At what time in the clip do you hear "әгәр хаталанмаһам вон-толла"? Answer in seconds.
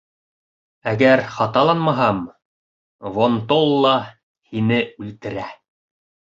0.91-3.95